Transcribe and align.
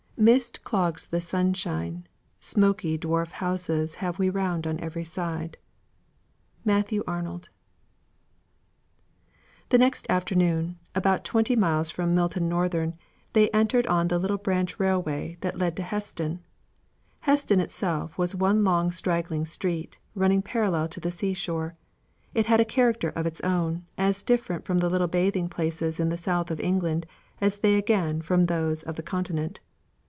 "Mist 0.17 0.63
clogs 0.63 1.07
the 1.07 1.19
sunshine, 1.19 2.05
Smoky 2.39 2.95
dwarf 2.95 3.31
houses 3.31 3.95
Have 3.95 4.19
we 4.19 4.29
round 4.29 4.67
on 4.67 4.79
every 4.79 5.03
side." 5.03 5.57
MATTHEW 6.63 7.03
ARNOLD. 7.07 7.49
The 9.69 9.79
next 9.79 10.05
afternoon, 10.11 10.77
about 10.93 11.25
twenty 11.25 11.55
miles 11.55 11.89
from 11.89 12.13
Milton 12.13 12.47
Northern, 12.47 12.99
they 13.33 13.49
entered 13.49 13.87
on 13.87 14.09
the 14.09 14.19
little 14.19 14.37
branch 14.37 14.79
railway 14.79 15.37
that 15.41 15.57
led 15.57 15.75
to 15.77 15.81
Heston. 15.81 16.41
Heston 17.21 17.59
itself 17.59 18.15
was 18.15 18.35
one 18.35 18.63
long 18.63 18.91
straggling 18.91 19.47
street, 19.47 19.97
running 20.13 20.43
parallel 20.43 20.87
to 20.89 20.99
the 20.99 21.09
seashore. 21.09 21.75
It 22.35 22.45
had 22.45 22.59
a 22.59 22.63
character 22.65 23.09
of 23.15 23.25
its 23.25 23.41
own, 23.41 23.87
as 23.97 24.21
different 24.21 24.65
from 24.65 24.77
the 24.77 24.89
little 24.91 25.07
bathing 25.07 25.49
places 25.49 25.99
in 25.99 26.09
the 26.09 26.15
south 26.17 26.51
of 26.51 26.59
England 26.59 27.07
as 27.39 27.57
they 27.57 27.73
again 27.75 28.21
from 28.21 28.45
those 28.45 28.83
of 28.83 28.97
the 28.97 29.01
continent. 29.01 29.61